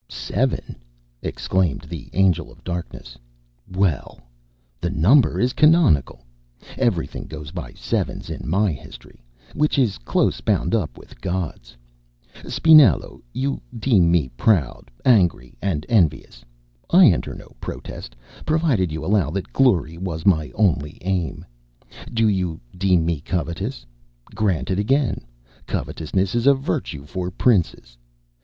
[0.09, 0.77] "Seven!"
[1.21, 3.19] exclaimed the Angel of Darkness;
[3.71, 4.19] "well!
[4.79, 6.25] the number is canonical.
[6.75, 11.77] Everything goes by sevens in my history, which is close bound up with God's.
[12.47, 16.43] Spinello, you deem me proud, angry and envious.
[16.89, 21.45] I enter no protest, provided you allow that glory was my only aim.
[22.11, 23.85] Do you deem me covetous?
[24.33, 25.27] Granted again;
[25.67, 27.95] Covetousness is a virtue for Princes.